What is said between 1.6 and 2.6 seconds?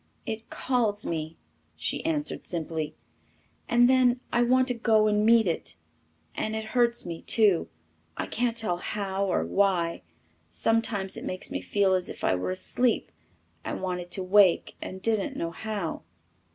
she answered